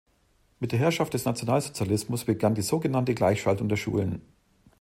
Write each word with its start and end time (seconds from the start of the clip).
Mit 0.59 0.71
der 0.71 0.79
Herrschaft 0.79 1.13
des 1.13 1.25
Nationalsozialismus 1.25 2.25
begann 2.25 2.55
die 2.55 2.63
so 2.63 2.79
genannte 2.79 3.13
Gleichschaltung 3.13 3.69
der 3.69 3.77
Schulen. 3.77 4.23